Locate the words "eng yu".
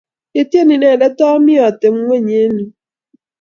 2.45-2.67